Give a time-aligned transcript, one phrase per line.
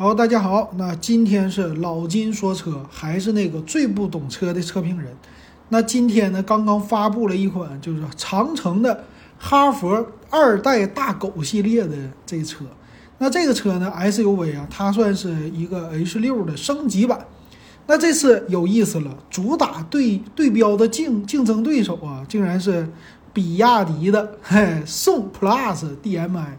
[0.00, 5.12] 好，大家好，那今天是老金说车，还是那个最不懂车的车评人。
[5.70, 9.02] 那今天呢，刚刚发布了一款就是长城的
[9.40, 12.64] 哈佛二代大狗系列的这车。
[13.18, 17.26] 那这个车呢，SUV 啊，它算是一个 H 六的升级版。
[17.88, 22.88] 那这次有意思了，主打对对标的竞竞争对手啊，竟然是
[23.32, 26.56] 比亚迪的嘿宋 Plus DM-i。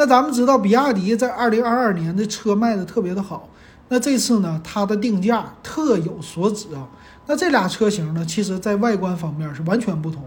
[0.00, 3.46] 那咱们知道，比亚迪在二零二二年的车卖的特别的好。
[3.90, 6.88] 那这次呢，它的定价特有所指啊。
[7.26, 10.24] 那这俩车型呢，其实在外观方面是完全不同。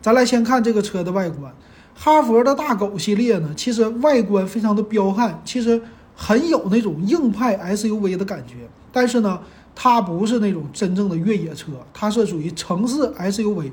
[0.00, 1.52] 咱来先看这个车的外观，
[1.94, 5.78] 哈佛的大狗系列呢，其实外观非常的彪悍，其实
[6.16, 8.54] 很有那种硬派 SUV 的感觉。
[8.90, 9.38] 但是呢，
[9.74, 13.70] 它不是那种真正的越野车，它是属于城市 SUV，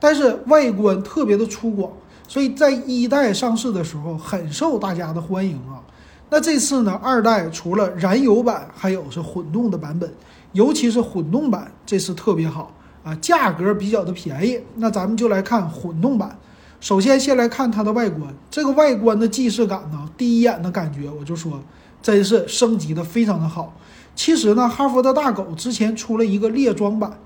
[0.00, 1.88] 但是外观特别的粗犷，
[2.28, 5.82] 所以在一代上市的时候很受大家的欢迎啊。
[6.30, 10.12] 那这次呢，二代除了燃油版，还有是混动的版本，
[10.52, 12.70] 尤其是混动版，这次特别好
[13.02, 14.60] 啊，价格比较的便宜。
[14.74, 16.38] 那咱们就来看混动版，
[16.80, 21.58] 首先先来看它的外观，这个外观的既视感呢，第一眼的感觉我就说，
[22.02, 23.74] 真是升级的非常的好。
[24.14, 27.18] 其实呢，哈佛的大狗之前出了一个猎装版，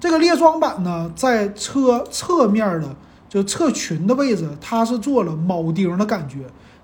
[0.00, 2.96] 这个猎装版呢，在车侧面的
[3.30, 6.38] 就侧裙的位置，它是做了铆钉的感觉，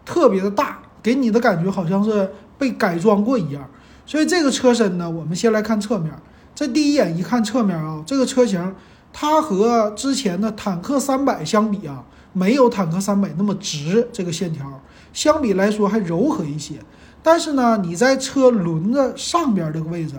[0.05, 3.69] 特别的大，给你的感觉好像是被改装过一样。
[4.07, 6.13] 所以这个车身呢，我们先来看侧面，
[6.55, 8.73] 这第一眼一看侧面啊，这个车型
[9.13, 14.81] 它和之前的坦克三百相比啊，没有坦克三百那么直，这个线条
[15.13, 16.75] 相比来说还柔和一些。
[17.25, 20.15] 但是呢，你在车轮子上边这个位置，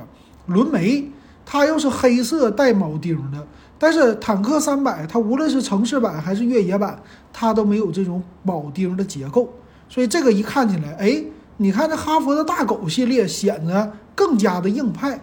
[0.48, 1.09] 轮眉
[1.45, 3.48] 它又是黑色带铆钉的。
[3.80, 7.00] 但是坦克三百它无论是城市版还是越野版，
[7.31, 9.50] 它都没有这种铆钉的结构。
[9.89, 11.23] 所以这个一看起来，哎，
[11.58, 15.20] 你看这哈佛的大狗系列显得更加的硬派。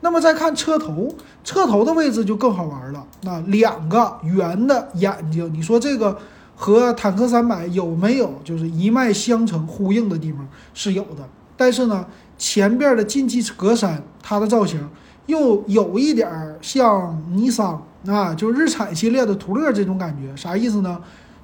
[0.00, 3.06] 那么再看车头，车头的位置就更好玩了。
[3.22, 6.16] 那两个圆的眼睛，你说这个？
[6.58, 12.06] 和坦克三百有没有就是一脉相承呼应的地方是有的，但是呢，
[12.38, 14.88] 前边的进气格栅它的造型
[15.26, 21.00] 又有一点像尼桑啊，就日产系列的途乐这种感觉，啥意思呢？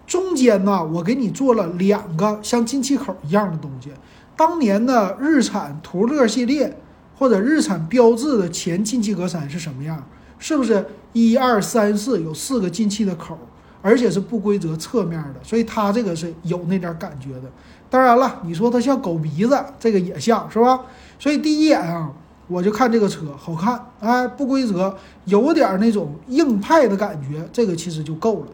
[0.06, 3.90] 中间呢，我给你做了两个像进气口一样的东西。
[4.36, 6.78] 当年的日产途乐系列
[7.16, 10.04] 或者日产标志的前进气格栅是什么样？
[10.38, 13.38] 是不是一二三四有四个进气的口？
[13.84, 17.50] 而且是不规则侧面的，所以它这个是有那点感觉的。
[17.90, 20.82] 当然了，你说它像狗鼻子，这个也像是吧？
[21.18, 22.12] 所以第一眼啊，
[22.48, 24.94] 我就看这个车好看，哎，不规则，
[25.24, 28.46] 有点那种硬派的感觉，这个其实就够了。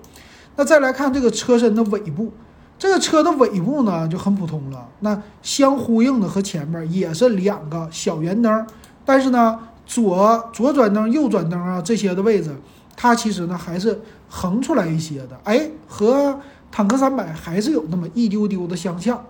[0.56, 2.32] 那再来看这个车身的尾部，
[2.78, 4.88] 这个车的尾部呢就很普通了。
[5.00, 8.66] 那相呼应的和前面也是两个小圆灯，
[9.04, 12.54] 但是呢，左左转灯、右转灯啊这些的位置。
[13.00, 16.40] 它其实呢还是横出来一些的，哎，和
[16.70, 19.24] 坦克三百还是有那么一丢丢的相像，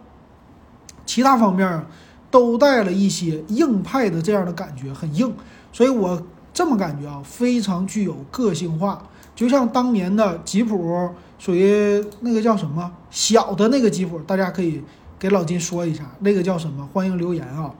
[1.05, 1.85] 其他方面
[2.31, 5.33] 都带了一些硬派的这样的感觉，很硬，
[5.73, 6.23] 所以我
[6.53, 9.03] 这么感觉啊，非常具有个性化，
[9.35, 14.83] 就像当年的吉普，属于那个叫什么小的那个吉普，大家可以
[15.19, 17.73] 给老金说一下，那个叫什么，欢迎留言啊，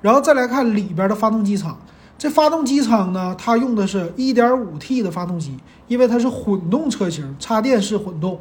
[0.00, 1.76] 然后再来看里边的发动机舱。
[2.16, 8.40] 这发动机舱呢，它用的是一点五 T 的发动机，因为它是混动车型，插电式混动，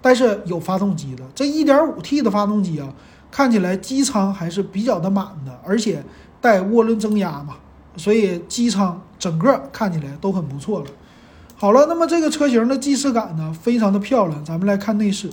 [0.00, 1.22] 但是有发动机的。
[1.34, 2.92] 这一点五 T 的发动机啊，
[3.30, 6.04] 看起来机舱还是比较的满的，而且
[6.40, 7.56] 带涡轮增压嘛，
[7.96, 10.86] 所以机舱整个看起来都很不错了。
[11.56, 14.44] 好了，那么这个车型的既视感呢，非常的漂亮。
[14.44, 15.30] 咱们来看内饰，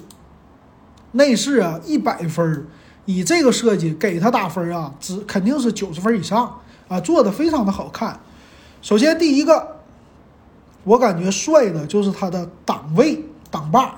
[1.14, 2.66] 内饰啊，一百分儿，
[3.06, 6.60] 以这个设计给它打分啊，只肯定是九十分以上。
[6.90, 8.18] 啊，做的非常的好看。
[8.82, 9.78] 首先第一个，
[10.86, 13.22] 我感觉帅的就是它的档位
[13.52, 13.94] 档把。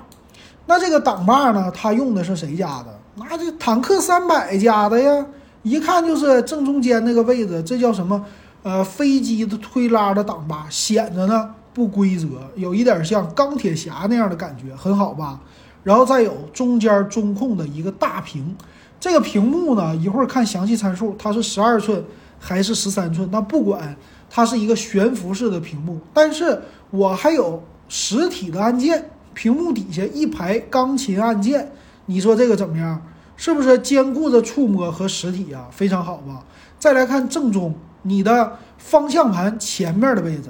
[0.65, 2.98] 那这个档把呢，它用的是谁家的？
[3.19, 5.25] 那这坦克三百家的呀，
[5.63, 7.61] 一看就是正中间那个位置。
[7.63, 8.23] 这叫什么？
[8.63, 15.39] 呃，飞机的推拉的档把，显得呢不规则，有一点像钢铁侠那样的感觉，很好吧？
[15.83, 18.55] 然后再有中间中控的一个大屏，
[18.99, 22.03] 这个屏幕呢，一会儿看详细参数，它是十二寸。
[22.41, 23.93] 还是十三寸，那不管
[24.29, 26.57] 它是一个悬浮式的屏幕，但是
[26.89, 31.69] 我还有实体的按键，屏幕底下一排钢琴按键，
[32.05, 33.01] 你说这个怎么样？
[33.39, 35.65] 是不是兼顾着触摸和实体呀？
[35.71, 36.43] 非常好吧？
[36.77, 40.49] 再来看正中，你的方向盘前面的位置，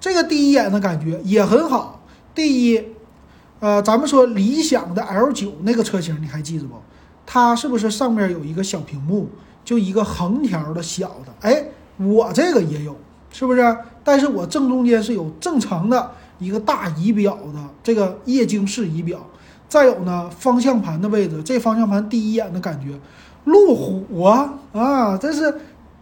[0.00, 2.02] 这个第一眼的感觉也很好。
[2.34, 2.82] 第一，
[3.58, 6.76] 呃，咱们说理想的 L 九那个车型，你还记得不？
[7.26, 9.28] 它是不是上面有一个小屏幕？
[9.62, 11.62] 就一个横条的小的，哎，
[11.98, 12.96] 我这个也有，
[13.30, 13.76] 是不是？
[14.02, 19.20] 但是我正中间是有正常的一个大仪表的这个液晶式仪表，
[19.70, 22.98] 再有呢方向盘的位置，这方向盘第一眼的感觉，
[23.44, 25.60] 路虎啊啊，这是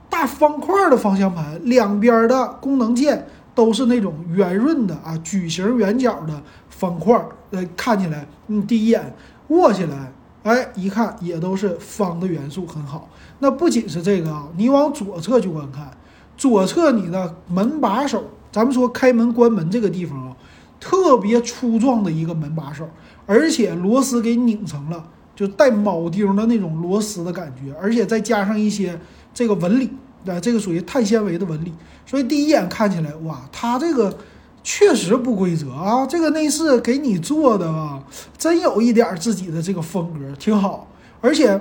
[0.08, 9.14] 大方块的方向盘，两边的功能键都是那种圆润的啊矩形圆角的方块，呃，看起来你第一眼
[9.48, 10.10] 握起来。
[10.44, 13.06] 哎，一看也都是方的元素很好。
[13.40, 15.90] 那不仅是这个啊，你往左侧去观看，
[16.38, 20.34] 左侧你的门把手，咱们说开门关门这个地方啊，
[20.80, 22.88] 特别粗壮的一个门把手，
[23.28, 28.98] 而且螺丝给拧成了就带铆钉的那种螺丝的感觉，而且再加上一些
[29.32, 29.88] 这个纹理，
[30.26, 31.72] 啊，这个属于碳纤维的纹理，
[32.04, 34.18] 所以第一眼看起来哇，它这个。
[34.64, 36.04] 确实不规则啊！
[36.04, 38.02] 这个内饰给你做的吧，
[38.36, 40.86] 真有一点自己的这个风格，挺好。
[41.22, 41.58] 而且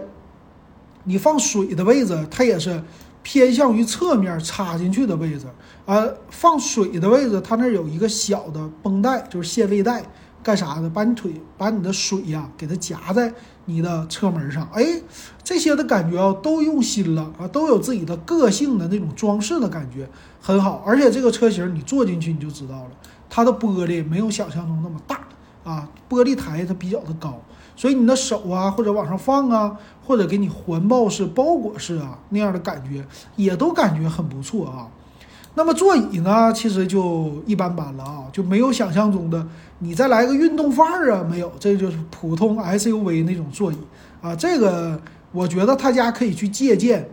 [1.06, 2.84] 你放水的位置，它也是
[3.24, 5.46] 偏向于侧面插进去的位置
[5.86, 6.06] 啊。
[6.30, 10.04] 放水的位置，它那有一个小的绷带，就是限位带，
[10.48, 10.90] 干啥的？
[10.90, 13.34] 把你腿，把你的水呀，给它夹在
[13.66, 14.66] 你的车门上。
[14.72, 15.02] 哎，
[15.44, 20.08] 这些的感觉啊，都用心了啊，都有自己的个性的那种装饰的感觉。
[20.42, 22.92] 很好，而且这个车型你坐进去你就知道了，
[23.30, 25.20] 它的玻璃没有想象中那么大
[25.66, 27.42] 啊，玻璃台它比较的高，
[27.76, 33.06] 所以你的手啊或者往上放啊，或者给你环抱式、包裹式啊那样的感觉，
[33.36, 34.88] 也都感觉很不错啊。
[35.58, 39.44] 那么座椅呢，其实就一般般了啊，就没有想象中的
[39.80, 43.78] 你再来个运动范儿啊，没有，这就是普通 SUV 那种座椅
[44.22, 44.36] 啊。
[44.36, 45.02] 这个
[45.32, 47.10] 我觉得他家可以去借鉴，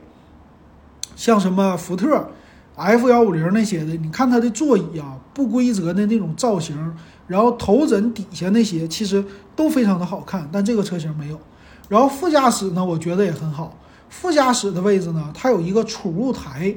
[1.17, 2.29] 像什么福特。
[2.77, 6.77] F 幺五零那些的，你看它的座椅啊，不规则的那种造型，
[7.27, 9.25] 然后头枕底下那些其实
[9.57, 11.41] 都非常的好看，但这个车型没有。
[11.89, 13.75] 然后副驾驶呢，我觉得也很好。
[14.11, 16.75] 副驾驶的位置呢，它有一个储物台，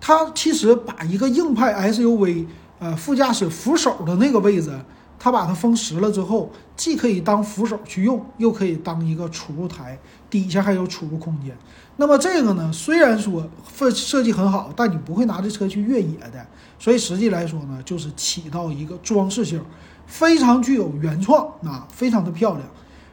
[0.00, 2.46] 它其实把一个硬派 SUV
[2.78, 4.72] 呃副驾驶扶手的那个位置，
[5.18, 9.98] 它把它封实了之后，既可以当扶手去用，又可以当一个储物台，
[10.30, 11.54] 底下还有储物空间。
[11.96, 16.46] 那么这个呢，虽然说设设计很好，但你不会拿这车去越野的，
[16.78, 19.62] 所以实际来说呢，就是起到一个装饰性，
[20.06, 22.62] 非常具有原创啊，非常的漂亮。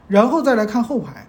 [0.08, 1.28] 然后再来看后排，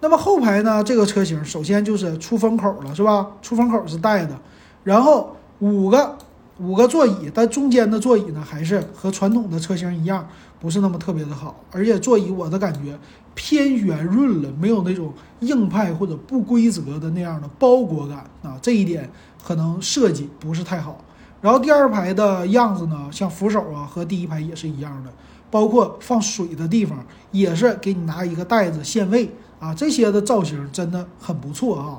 [0.00, 3.26] 那么后排呢，这个车型首先就是出风口了，是吧？
[3.42, 4.38] 出风口是带的，
[4.84, 6.16] 然后五个
[6.58, 10.28] 五个座椅，但中间的座椅呢，还是和传统的车型一样，
[10.60, 12.98] 不是那么特别的好，而且座椅我的感觉。
[13.34, 19.10] 偏圆润了，没有那种硬派或者不规则的那样的包裹感啊，这一点
[19.42, 21.02] 可能设计不是太好。
[21.40, 25.10] 然后第二排的样子呢，像扶手啊和第一排也是一样的，
[25.50, 31.98] 包括放水的地方也是给你拿一个袋子限位啊，这些的造型真的很不错啊。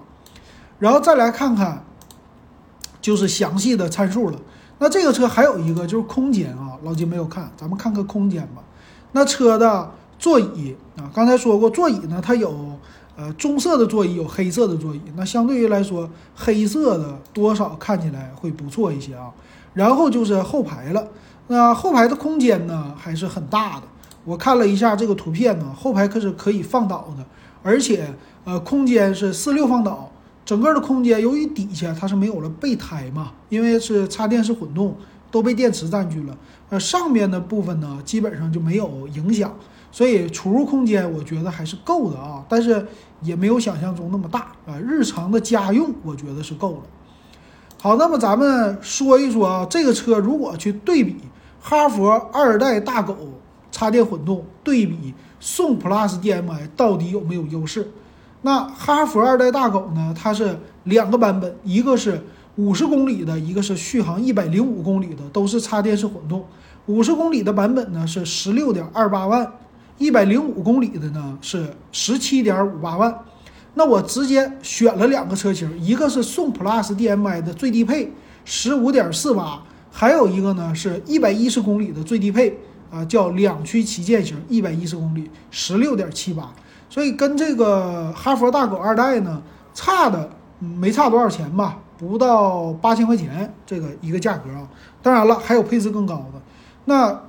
[0.78, 1.84] 然后再来看看，
[3.04, 4.40] 就是详细的参数了。
[4.80, 8.64] 那这个车还有一个就是空间啊，老金没有看，咱们看看空间吧。
[9.12, 9.92] 那车的。
[10.20, 12.56] 座椅啊，刚才说过，座椅呢，它有
[13.18, 15.02] 呃棕色的座椅，有黑色的座椅。
[15.18, 19.30] 那相对于来说，黑色的多少看起来会不错一些啊。
[19.74, 21.06] 然后就是后排了，
[21.48, 23.84] 那后排的空间呢还是很大的。
[24.24, 27.26] 我看了一下这个图片呢，后排可是可以放倒的，
[27.62, 28.08] 而且
[28.46, 30.10] 呃空间是四六放倒，
[30.46, 34.96] 整个的空间由于底下它是没有了备胎嘛，因为是插电式混动，
[35.32, 36.38] 都被电池占据了。
[36.70, 39.56] 呃上面的部分呢基本上就没有影响。
[39.92, 42.86] 所以储物空间我觉得还是够的啊，但是
[43.22, 44.76] 也没有想象中那么大啊。
[44.80, 46.82] 日常的家用我觉得是够了。
[47.80, 51.18] 好，那么咱们说一说啊，这个车如果去对比
[51.62, 53.16] 哈弗二代大狗
[53.72, 57.92] 插电混动，对比宋 PLUS DM-i 到底有没有优势？
[58.44, 62.22] 那哈弗二代大狗呢，它是两个版本，一个是
[62.58, 66.46] 五十公里的，一个是续航一百零五公里的，都是插电式混动。
[66.86, 69.52] 五十公里的版本呢是十六点二八万。
[70.00, 73.16] 一百零五公里的呢是十七点五八万，
[73.76, 78.12] 那我直接选了两个车型，一个是宋 PLUS DM-i 的最低配
[78.44, 82.58] 十五点四八，还有一个呢是一百一十公里的最低配
[82.92, 86.52] 啊，叫两驱旗舰型，一百一十公里十六点七八，
[86.94, 89.42] 所以跟这个哈佛大狗二代呢
[89.74, 94.68] 差的没差多少钱吧，不到八千块钱这个一个价格啊，
[95.02, 96.42] 当然了还有配置更高的
[96.86, 97.20] 那。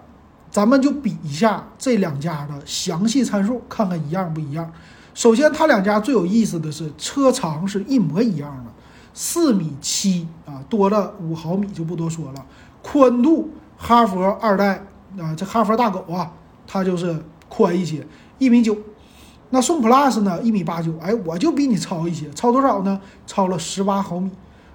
[0.50, 4.70] 咱们就比一下这两家的详细参数，看看一样不一样。
[5.12, 8.70] 首先，它两家最有意思的是车长是一模一样的，
[9.12, 12.46] 四米七啊，多了五毫米就不多说了。
[12.84, 14.80] 宽度，哈佛二代
[15.18, 16.30] 啊，这哈佛大狗啊，
[16.68, 18.06] 它就是宽一些，
[18.38, 18.76] 一米九。
[19.50, 23.00] 那宋 plus 呢，一米八九，哎，我就比你超一些，超多少呢？
[23.26, 24.30] 超了十八毫米。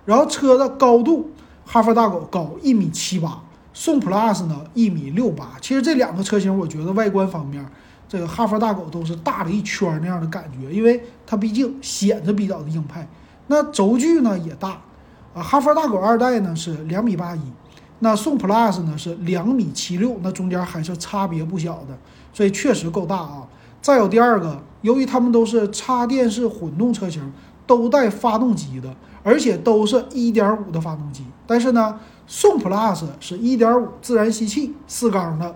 [0.05, 1.29] 然后车的高度，
[1.65, 3.41] 哈弗大狗高一米七八，
[3.73, 5.51] 宋 plus 呢一米六八。
[5.61, 7.63] 其实这两个车型，我觉得外观方面，
[8.07, 13.07] 这个哈弗大狗都是大了一圈那样的感觉，因为它毕竟显得比较的硬派。
[13.47, 14.81] 那轴距呢也大，
[15.33, 17.41] 啊，哈弗大狗二代呢是两米八一。
[17.99, 21.97] 那宋 plus 呢是两米七六，那中间还是差别不小的，
[22.33, 23.45] 所以确实够大啊。
[23.81, 27.31] 再有第二个，由于它们都是插电式混动车型，
[27.65, 31.23] 都带发动机的，而且都是一点五的发动机。
[31.47, 35.55] 但是呢，宋 plus 是一点五自然吸气四缸的，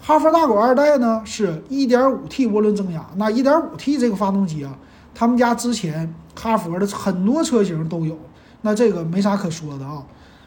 [0.00, 3.06] 哈弗大狗二代呢是一点五 T 涡轮增压。
[3.16, 4.76] 那一点五 T 这个发动机啊，
[5.14, 8.18] 他们家之前哈弗的很多车型都有，
[8.62, 10.04] 那这个没啥可说的啊。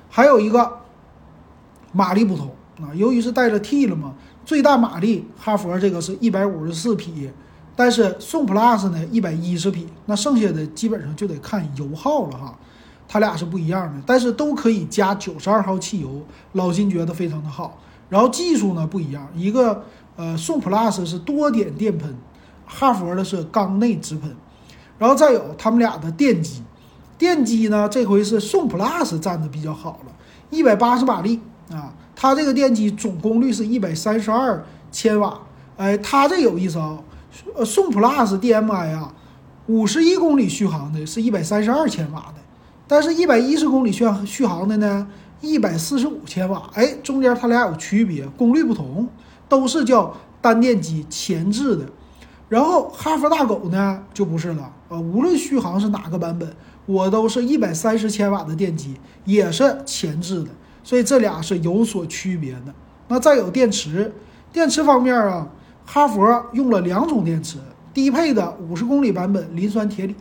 [0.09, 0.79] 还有一个。
[1.97, 2.47] 马力不同
[2.81, 4.13] 啊，由于是带了 T 了嘛，
[4.45, 7.31] 最大马力哈弗这个是一百五十四匹，
[7.75, 12.55] 但是宋 plus 呢一百一十匹，那剩下的基本上就得看油耗了哈，
[13.07, 16.21] 它俩是不一样的，但是都可以加九十二号汽油，
[16.51, 17.79] 老金觉得非常的好。
[18.07, 19.83] 然后技术呢不一样，一个
[20.15, 22.15] 呃宋 plus 是多点电喷，
[22.67, 24.35] 哈弗的是缸内直喷，
[24.99, 26.61] 然后再有他们俩的电机，
[27.17, 30.13] 电机呢这回是宋 plus 占的比较好了，
[30.51, 31.41] 一百八十马力。
[31.71, 35.37] 啊，它这个电机总功率是一百三十二千瓦，
[35.77, 36.97] 哎，它这有意思啊，
[37.55, 39.13] 呃，宋 plus DM-i 啊，
[39.67, 42.41] 五十一公里续航的是一百三十二千瓦的，
[42.87, 45.05] 但是一百一十公里续航续航的呢，
[45.41, 49.07] 一百四十五千瓦，哎，中间它俩有区别，功率不同，
[49.49, 51.85] 都是叫单电机前置的，
[52.47, 56.49] 然后哈弗大狗呢就不是了，呃，无论续航是哪个版本，
[56.85, 58.95] 我都是一百三十千瓦的电机，
[59.25, 60.49] 也是前置的。
[60.85, 62.73] 所以这俩是有所区别的。
[63.07, 64.13] 那再有电池，
[64.53, 65.47] 电池方面啊，
[65.83, 67.57] 哈佛用了两种电池，
[67.91, 70.15] 低配的五十公里版本磷酸铁锂，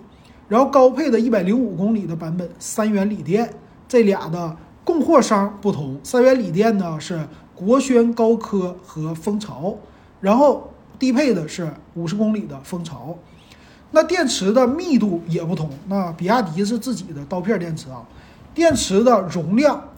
[0.49, 3.53] 然后高配的一百零五公里的版本三元锂电。
[3.87, 9.77] 这俩的供货商不同，三元锂电呢是国轩高科和蜂巢，
[10.23, 13.15] 然后低配的是五十公里的蜂巢。
[13.91, 18.03] 那电池的密度也不同，那比亚迪是自己的刀片电池啊，
[18.55, 19.91] 电池的容量。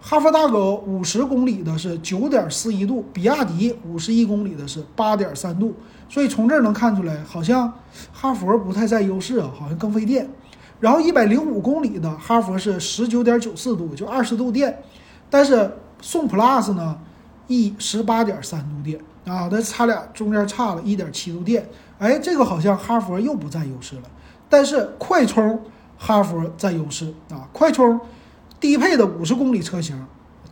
[0.00, 5.74] 哈弗大狗五十公里的是九点四一度，比亚迪五十一公里的是八点三度，
[6.08, 7.70] 所以从这儿能看出来，好像
[8.12, 10.28] 哈佛不太占优势啊，好像更费电。
[10.78, 14.80] 然后一百零五公里的哈佛是十九点九四度，就二十度电，
[15.28, 16.96] 但是宋 plus 呢，
[17.48, 24.02] 一十八点三度电啊，那差俩中间差了一点七度电，哎，这个好像哈佛又不占优势了。
[24.48, 25.60] 但是快充
[25.98, 28.00] 哈佛占优势啊，快充。
[28.60, 30.04] 低配的五十公里车型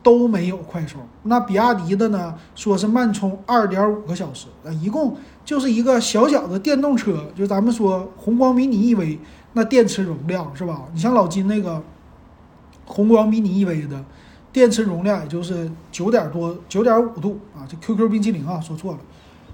[0.03, 2.33] 都没有快充，那比亚迪的呢？
[2.55, 9.19] 说是慢充二点五个小时，那一共就是一个小小的电动车，就咱们说宏光迷你 EV，
[9.55, 10.83] 那电池容量是吧？
[10.95, 11.83] 你像老金那个
[12.85, 14.05] 宏光迷你 EV 的
[14.53, 18.99] 电池容量也就是九点多九点五度啊，这 QQ 冰淇淋啊说错了，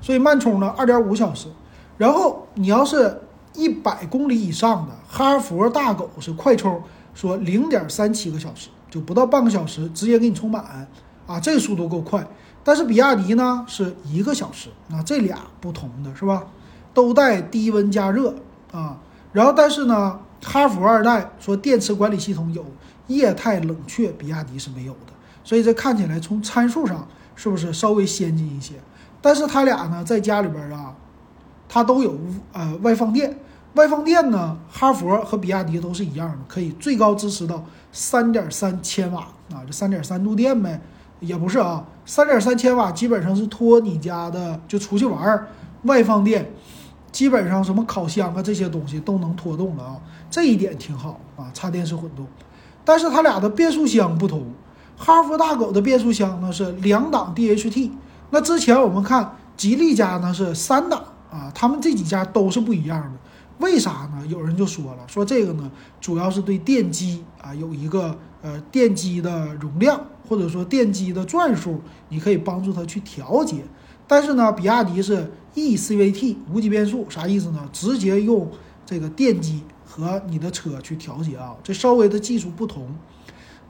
[0.02, 1.48] 所以慢充呢二点五小时，
[1.96, 3.22] 然后你要是
[3.54, 6.78] 一百公里以上的哈佛大狗是快充。
[7.14, 10.88] 说零点三七个小时，就不到半个小时，直接给你充满，
[11.26, 12.26] 啊，这个速度够快。
[12.64, 16.44] 但是比亚迪呢是一个小时，那这俩不同的是吧？
[16.94, 18.34] 都带低温加热
[18.70, 18.98] 啊，
[19.32, 22.64] 然后但是呢，哈弗二代说电池管理系统有
[23.08, 28.74] 液态冷却，比亚迪是没有的，所以这看起来从参数上是不是稍微先进一些？
[29.20, 30.94] 但是它俩呢在家里边啊，
[31.68, 32.18] 它都有
[32.52, 33.36] 呃外放电。
[33.74, 34.56] 外放电呢？
[34.70, 40.78] 哈佛和比亚迪都是一样的，可以最高支持到三点三千瓦啊，这三点三度电呗，
[41.20, 45.48] 也不是啊，三点三千瓦基本上是拖你家的，就出去玩儿，
[45.84, 46.52] 外放电，
[47.10, 49.96] 基本上什么烤箱啊这些东西都能拖动了啊，
[50.30, 52.26] 这一点挺好啊，插电式混动。
[52.84, 54.52] 但是它俩的变速箱不同，
[54.98, 57.90] 哈弗大狗的变速箱呢是两档 DHT，
[58.28, 63.12] 那之前我们看吉利家呢是三档啊，他们这几家都是不一样的。
[63.62, 64.26] 为啥呢？
[64.28, 73.62] 有人就说了，说这个呢，主要是对电机啊有一个呃电机的容量或者说电机的转速，你可以帮助它去调节。
[74.08, 77.68] 但是呢，比亚迪是 e CVT 无级变速，啥意思呢？
[77.72, 78.50] 直接用
[78.84, 82.88] 这个电机和你的车去调节啊，这稍微的技术不同。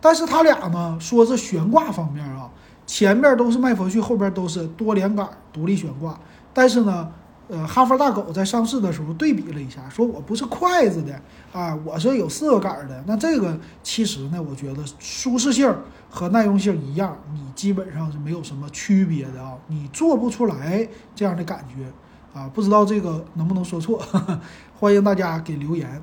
[0.01, 2.51] 但是它俩呢，说是悬挂方面啊，
[2.87, 6.19] 前面都是麦弗逊，后边都是多连杆独立悬挂，
[6.55, 7.13] 但是呢。
[7.53, 11.15] 呃，哈佛大狗在上市的时候对比了一下，说我不是筷子的
[11.53, 13.05] 啊，我是有四个杆的。
[13.07, 15.71] 那这个其实呢，我觉得舒适性
[16.09, 21.85] 和耐用性一样，你基本上是没有什么区别的啊，你做不出来这样的感觉。
[22.33, 24.03] 啊，不知道这个能不能说错，
[24.81, 26.01] 欢迎大家给留言。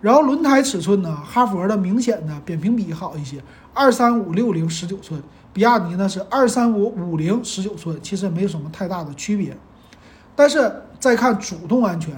[0.00, 3.42] 然后轮胎尺寸呢，哈佛的明显的扁平比好一些，
[3.74, 5.20] 二三五六零十九寸，
[5.52, 9.56] 比亚迪呢是二三五五零十九寸，其实没有什么太大的区别。
[10.36, 12.14] 但是再看主动安全，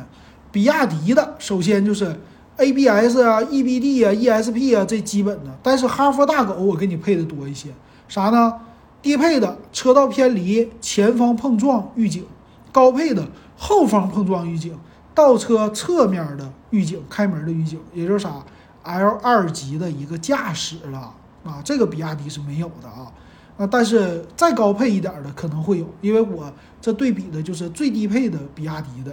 [0.53, 2.15] 比亚迪的首先就是
[2.57, 7.71] ABS 啊、EBD 啊、ESP 啊这基本的，但是哈佛大狗我给你配的多一些，
[8.09, 8.53] 啥呢？
[9.01, 12.27] 低配的车道偏离、前方碰撞预警，
[12.73, 13.25] 高配的
[13.57, 14.77] 后方碰撞预警。
[15.15, 18.45] 倒车侧面的预警，开门的预警，也就是啥
[18.85, 21.13] ，L 二级的一个驾驶了
[21.45, 23.11] 啊，这个比亚迪是没有的啊，
[23.59, 26.51] 啊，但是再高配一点的可能会有，因为我
[26.81, 29.13] 这对比的就是最低配的比亚迪的，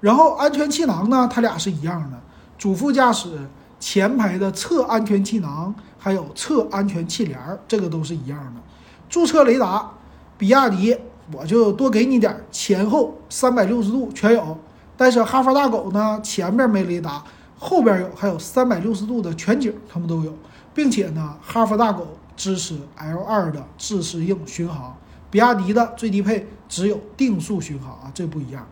[0.00, 2.18] 然后安全气囊呢，它俩是一样的，
[2.56, 3.36] 主副驾驶
[3.80, 8.60] 前排的侧安全气囊还有侧安全气帘，这个都是一样的，
[9.08, 9.90] 驻车雷达，
[10.38, 10.96] 比亚迪
[11.32, 14.56] 我就多给你点，前后三百六十度全有。
[14.96, 17.20] 但是哈佛大狗呢，前面没雷达，
[17.58, 20.32] 后边有，还有三百六十度的全景，它们都有，
[20.72, 24.96] 并且呢，哈佛大狗支持 L2 的自适应巡航，
[25.30, 28.66] 比亚迪的最低配只有定速巡航啊，这不一样。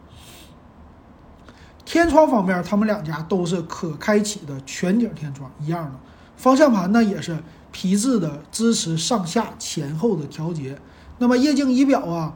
[1.84, 5.92] 天窗方面，他们两家都是可开启的全景天窗，一样的。
[6.36, 7.36] 方向盘呢也是
[7.70, 10.78] 皮质的，支持上下前后的调节。
[11.18, 12.34] 那么液晶仪表啊。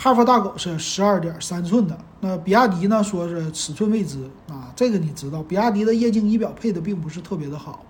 [0.00, 3.02] 哈佛大狗是十二点三寸的，那比亚迪呢？
[3.02, 7.84] 说是尺寸未知啊，这个你知道，比亚迪的液晶仪表配的并不是特别的好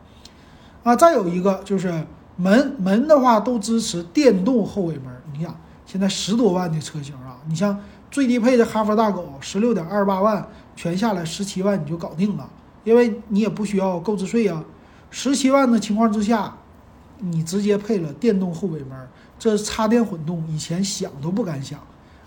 [0.83, 0.97] 啊。
[0.97, 2.07] 再有一个就是
[2.41, 5.55] 门门的话都支持电动后尾门，你想
[5.85, 7.79] 现在十多万的车型啊，你像
[8.11, 12.49] 最低配的哈佛大狗十六点二八万，全下来十七万你就搞定了，
[12.85, 14.65] 因为你也不需要购置税啊。
[15.11, 16.57] 十七万的情况之下，
[17.19, 18.91] 你直接配了电动后尾门，
[19.39, 21.81] 这插电混动以前想都不敢想。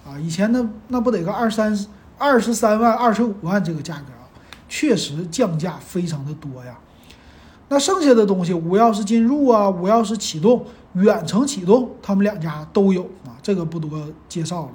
[0.06, 1.88] 啊，以前那那不得个二三
[2.18, 4.28] 二十三万、二十五万这个价格啊，
[4.68, 6.78] 确实降价非常的多呀。
[7.72, 14.72] 那剩下的东西，无钥匙进入啊，无钥匙启动、远程启动，他们两家都有啊，这个不多介绍了。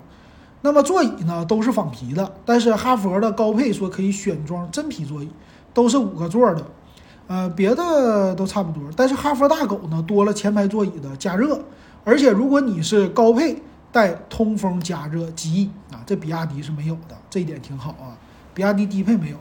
[0.63, 5.29] 那么座椅呢，都是仿皮的，但是哈佛的高配说可以选装真皮座椅，
[5.75, 6.67] 都是五个座的，
[7.27, 8.83] 呃，别的都差不多。
[8.97, 11.61] 但是哈佛大狗呢，多了前排座椅的加热，
[12.03, 13.63] 而且如果你是高配。
[13.93, 18.13] 带通风加热机啊，这比亚迪是没有的，这一点挺好啊。
[18.53, 19.37] 比亚迪低配没有，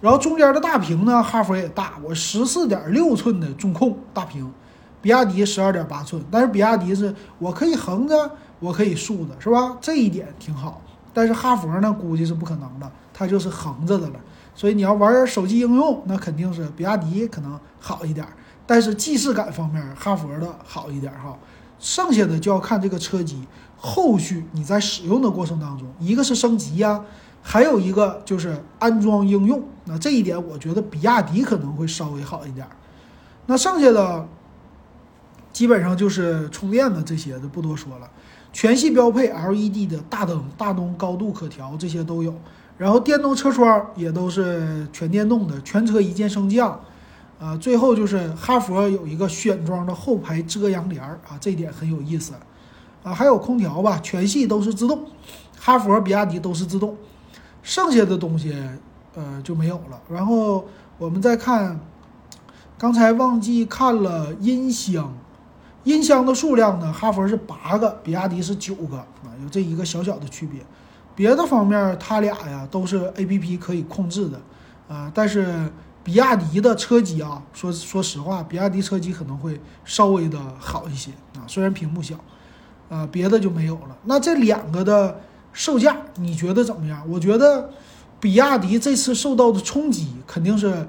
[0.00, 4.50] 然后中间的大屏呢，哈佛也大，我十四点六寸的中控大屏，
[5.02, 8.30] 比亚迪十二点八寸，但是比亚迪是我可以横着，
[8.60, 9.76] 我可以竖着，是吧？
[9.80, 10.80] 这一点挺好。
[11.12, 14.14] 但是哈佛呢，估计是不可能的，它就是横着的了。
[14.54, 18.24] 所以你要玩手机应用，那肯定是比亚迪可能好一点，
[18.66, 21.36] 但是既视感方面，哈佛的好一点哈。
[21.80, 23.42] 剩下的就要看这个车机。
[23.80, 27.00] 后续你在使用的过程当中，一个是升级呀，
[27.50, 29.62] 还有一个就是安装应用。
[29.86, 32.68] 那这一点我觉得比亚迪可能会稍微好一点。
[33.46, 34.28] 那剩下的
[35.50, 38.10] 基本上就是充电的这些就不多说了。
[38.52, 42.34] 全系标配 LED 的大灯，大灯高度可调，这些都有。
[42.76, 46.78] 然后电动车窗也都是全电动的，全车一键升降。
[47.40, 52.34] 啊，最后就是哈佛有一个选装的后排遮阳帘儿啊，这点很有意思。
[53.02, 55.06] 啊，还有空调吧，全系都是自动，
[55.58, 56.94] 哈佛、比亚迪都是自动，
[57.68, 58.56] 剩下的东西
[59.14, 60.00] 呃就没有了。
[60.08, 61.78] 然后我们再看，
[62.78, 65.12] 刚才忘记看了音箱，
[65.84, 70.64] 音箱的数量呢，哈佛是八个，比亚迪是九个啊，有这一个小小的区别。
[71.14, 74.40] 别的方面，它俩呀都是 A P P 可以控制的
[74.88, 75.70] 啊，但是
[76.02, 82.14] 比亚迪的车机啊，说说实话，比亚迪车机可能会稍微的好一些啊，虽然屏幕小。
[82.88, 83.94] 啊，别的就没有了。
[84.04, 85.20] 那这两个的
[85.52, 87.02] 售价，你觉得怎么样？
[87.08, 87.70] 我觉得，
[88.20, 90.86] 比亚迪这次受到的冲击肯定是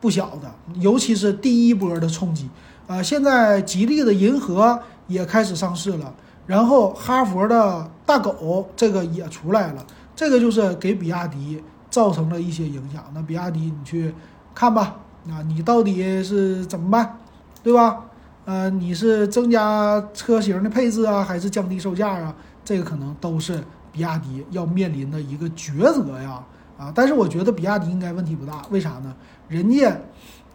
[0.00, 2.48] 不小的，尤其是第一波的冲击。
[2.86, 6.14] 啊，现在吉利的银河也开始上市了，
[6.46, 13.02] 然后哈佛的大狗这个也出来了，这个就是给比亚迪造成了一些影响。
[13.14, 14.14] 那比亚迪，你去
[14.54, 14.96] 看吧，
[15.30, 17.18] 啊，你到底是怎么办，
[17.62, 18.04] 对吧？
[18.44, 22.34] 呃，你是增加车型的配置啊，还是降低售价啊？
[22.62, 26.42] 这个可能都是比亚迪要面临的一个抉择呀，
[26.76, 26.92] 啊！
[26.92, 29.14] 但是我觉得比亚迪应该问题不大，为啥呢？
[29.46, 29.88] 人家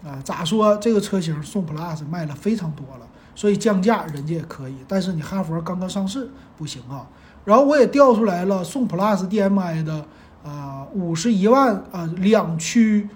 [0.03, 4.75] 啊，咋说这个车型宋 PLUS 卖了非常多了，所以降价人家也可以。
[4.89, 7.07] 但是你哈佛刚刚上市不行啊。
[7.45, 10.05] 然后我也调出来了宋 PLUS DM-i 的
[10.43, 13.07] 啊五十一万啊两驱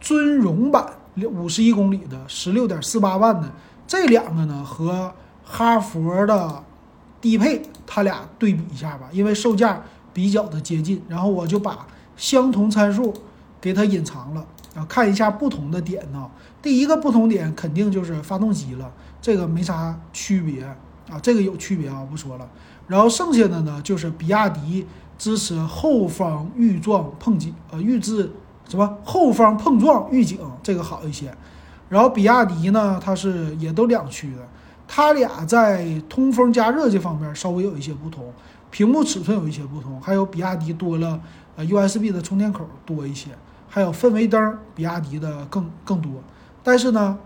[0.00, 0.86] 尊荣版，
[1.30, 3.46] 五十一公里的十六点四八万的。
[3.86, 5.12] 这两个呢和
[5.44, 6.64] 哈佛的
[7.20, 13.14] 低配，它俩对比一下吧，因为售价比较的接近，然后我就把相同参数
[13.60, 16.30] 给它隐藏了啊，看一下不同的点呢。
[16.60, 20.64] 第一个不同点肯定就是发动机了，这个没啥区别
[21.08, 22.48] 啊，这个有区别啊，不说了。
[22.86, 28.30] 然后剩下的呢，就是比亚迪支持后方预撞碰警，呃，预置
[28.68, 31.32] 什么后方碰撞预警，这个好一些。
[31.88, 34.46] 然后比亚迪呢，它是也都两驱的，
[34.90, 38.32] 它俩在通风加热这方面稍微有一些不同，
[38.70, 41.20] 屏幕尺寸有一些不同，还有比亚迪多了
[41.56, 43.28] 呃 USB 的充电口多一些，
[43.68, 46.10] 还有氛围灯，比亚迪的更更多。
[46.64, 47.18] 但是呢，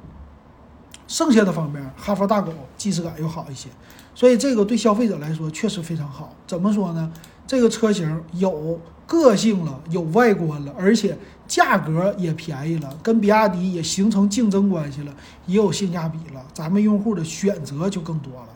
[1.07, 3.69] 剩下的方面，哈佛大狗既视感又好一些。
[4.15, 6.35] 所以这个对消费者来说确实非常好。
[6.47, 7.11] 怎么说呢？
[7.47, 8.81] 这个车型有
[9.13, 11.15] 个性了，有外观了，而且
[11.47, 18.49] 价格也便宜了，跟比亚迪也形成竞争关系了，也有性价比了，咱们用户的选择就更多了。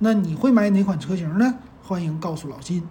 [0.00, 1.54] 那你会买哪款车型呢？
[1.82, 2.82] 欢迎告诉老金。